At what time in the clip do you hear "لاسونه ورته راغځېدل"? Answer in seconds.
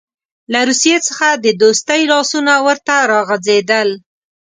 2.13-3.89